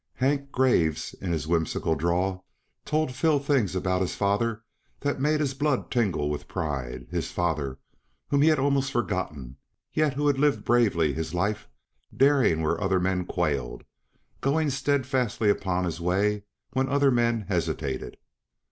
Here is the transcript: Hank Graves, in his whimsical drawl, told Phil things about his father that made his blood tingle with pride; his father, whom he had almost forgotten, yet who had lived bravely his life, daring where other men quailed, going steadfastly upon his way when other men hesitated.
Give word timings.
Hank 0.15 0.51
Graves, 0.51 1.13
in 1.21 1.31
his 1.31 1.45
whimsical 1.45 1.93
drawl, 1.93 2.47
told 2.85 3.13
Phil 3.13 3.37
things 3.37 3.75
about 3.75 4.01
his 4.01 4.15
father 4.15 4.63
that 5.01 5.21
made 5.21 5.39
his 5.39 5.53
blood 5.53 5.91
tingle 5.91 6.27
with 6.27 6.47
pride; 6.47 7.05
his 7.11 7.31
father, 7.31 7.77
whom 8.29 8.41
he 8.41 8.47
had 8.49 8.57
almost 8.57 8.91
forgotten, 8.91 9.57
yet 9.93 10.15
who 10.15 10.25
had 10.25 10.39
lived 10.39 10.63
bravely 10.65 11.13
his 11.13 11.35
life, 11.35 11.69
daring 12.17 12.63
where 12.63 12.81
other 12.81 12.99
men 12.99 13.27
quailed, 13.27 13.83
going 14.39 14.71
steadfastly 14.71 15.51
upon 15.51 15.83
his 15.85 16.01
way 16.01 16.45
when 16.71 16.89
other 16.89 17.11
men 17.11 17.41
hesitated. 17.41 18.17